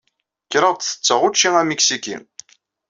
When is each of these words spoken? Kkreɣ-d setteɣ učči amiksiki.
Kkreɣ-d 0.45 0.81
setteɣ 0.85 1.19
učči 1.27 1.49
amiksiki. 1.61 2.15